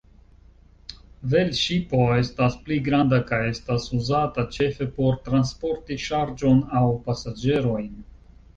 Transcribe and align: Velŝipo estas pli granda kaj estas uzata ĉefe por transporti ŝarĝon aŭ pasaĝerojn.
Velŝipo 1.33 1.99
estas 2.21 2.57
pli 2.63 2.79
granda 2.87 3.19
kaj 3.33 3.39
estas 3.51 3.87
uzata 3.99 4.47
ĉefe 4.57 4.89
por 4.97 5.21
transporti 5.29 6.01
ŝarĝon 6.09 6.67
aŭ 6.83 6.85
pasaĝerojn. 7.07 7.89